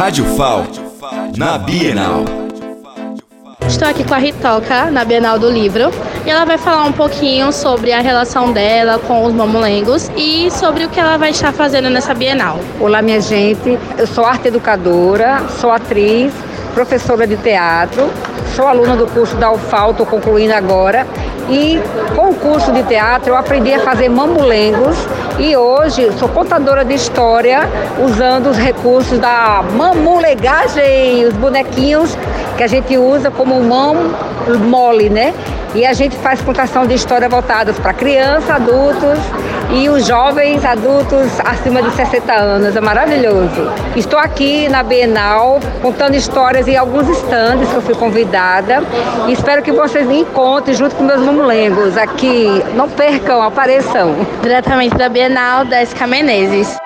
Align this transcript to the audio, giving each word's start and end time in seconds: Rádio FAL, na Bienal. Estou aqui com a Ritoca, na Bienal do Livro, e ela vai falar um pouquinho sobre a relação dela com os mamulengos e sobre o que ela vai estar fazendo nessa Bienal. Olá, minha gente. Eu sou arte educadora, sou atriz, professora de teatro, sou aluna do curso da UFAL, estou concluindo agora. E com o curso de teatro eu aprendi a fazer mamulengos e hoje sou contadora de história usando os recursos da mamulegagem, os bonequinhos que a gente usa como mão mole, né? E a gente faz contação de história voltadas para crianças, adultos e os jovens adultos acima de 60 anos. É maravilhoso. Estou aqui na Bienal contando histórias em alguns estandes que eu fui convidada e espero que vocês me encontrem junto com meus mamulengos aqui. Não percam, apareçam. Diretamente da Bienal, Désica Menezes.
Rádio 0.00 0.24
FAL, 0.34 0.64
na 1.36 1.58
Bienal. 1.58 2.24
Estou 3.68 3.86
aqui 3.86 4.02
com 4.02 4.14
a 4.14 4.16
Ritoca, 4.16 4.90
na 4.90 5.04
Bienal 5.04 5.38
do 5.38 5.50
Livro, 5.50 5.90
e 6.24 6.30
ela 6.30 6.46
vai 6.46 6.56
falar 6.56 6.86
um 6.86 6.92
pouquinho 6.92 7.52
sobre 7.52 7.92
a 7.92 8.00
relação 8.00 8.50
dela 8.50 8.98
com 8.98 9.26
os 9.26 9.34
mamulengos 9.34 10.10
e 10.16 10.50
sobre 10.52 10.86
o 10.86 10.88
que 10.88 10.98
ela 10.98 11.18
vai 11.18 11.32
estar 11.32 11.52
fazendo 11.52 11.90
nessa 11.90 12.14
Bienal. 12.14 12.58
Olá, 12.80 13.02
minha 13.02 13.20
gente. 13.20 13.78
Eu 13.98 14.06
sou 14.06 14.24
arte 14.24 14.48
educadora, 14.48 15.42
sou 15.60 15.70
atriz, 15.70 16.32
professora 16.72 17.26
de 17.26 17.36
teatro, 17.36 18.10
sou 18.50 18.66
aluna 18.66 18.96
do 18.96 19.06
curso 19.06 19.36
da 19.36 19.50
UFAL, 19.50 19.92
estou 19.92 20.06
concluindo 20.06 20.54
agora. 20.54 21.06
E 21.48 21.80
com 22.14 22.30
o 22.30 22.34
curso 22.34 22.72
de 22.72 22.82
teatro 22.84 23.30
eu 23.30 23.36
aprendi 23.36 23.72
a 23.72 23.80
fazer 23.80 24.08
mamulengos 24.08 24.96
e 25.38 25.56
hoje 25.56 26.12
sou 26.18 26.28
contadora 26.28 26.84
de 26.84 26.94
história 26.94 27.68
usando 27.98 28.50
os 28.50 28.56
recursos 28.56 29.18
da 29.18 29.64
mamulegagem, 29.74 31.24
os 31.26 31.34
bonequinhos 31.34 32.16
que 32.56 32.62
a 32.62 32.66
gente 32.66 32.96
usa 32.96 33.30
como 33.30 33.60
mão 33.62 33.96
mole, 34.68 35.08
né? 35.08 35.34
E 35.74 35.86
a 35.86 35.92
gente 35.92 36.16
faz 36.16 36.40
contação 36.40 36.84
de 36.84 36.94
história 36.94 37.28
voltadas 37.28 37.78
para 37.78 37.92
crianças, 37.92 38.50
adultos 38.50 39.18
e 39.72 39.88
os 39.88 40.04
jovens 40.04 40.64
adultos 40.64 41.28
acima 41.44 41.80
de 41.80 41.90
60 41.92 42.32
anos. 42.32 42.74
É 42.74 42.80
maravilhoso. 42.80 43.70
Estou 43.94 44.18
aqui 44.18 44.68
na 44.68 44.82
Bienal 44.82 45.60
contando 45.80 46.16
histórias 46.16 46.66
em 46.66 46.76
alguns 46.76 47.08
estandes 47.08 47.68
que 47.68 47.76
eu 47.76 47.82
fui 47.82 47.94
convidada 47.94 48.39
e 49.28 49.32
espero 49.32 49.62
que 49.62 49.72
vocês 49.72 50.06
me 50.06 50.20
encontrem 50.20 50.74
junto 50.74 50.96
com 50.96 51.04
meus 51.04 51.20
mamulengos 51.20 51.96
aqui. 51.96 52.46
Não 52.74 52.88
percam, 52.88 53.42
apareçam. 53.42 54.14
Diretamente 54.42 54.96
da 54.96 55.08
Bienal, 55.08 55.64
Désica 55.64 56.06
Menezes. 56.06 56.78